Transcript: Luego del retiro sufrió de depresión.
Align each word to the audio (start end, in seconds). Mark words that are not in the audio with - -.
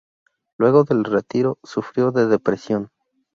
Luego 0.57 0.83
del 0.83 1.03
retiro 1.03 1.59
sufrió 1.63 2.09
de 2.11 2.25
depresión. 2.25 2.89